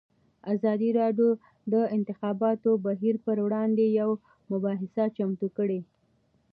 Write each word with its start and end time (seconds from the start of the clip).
ازادي 0.53 0.89
راډیو 0.99 1.29
د 1.35 1.39
د 1.73 1.75
انتخاباتو 1.95 2.71
بهیر 2.85 3.15
پر 3.25 3.37
وړاندې 3.45 3.85
یوه 3.99 4.15
مباحثه 4.51 5.03
چمتو 5.15 5.47
کړې. 5.57 5.79